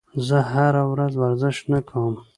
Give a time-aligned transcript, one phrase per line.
[0.27, 2.13] زه هره ورځ ورزش نه کوم.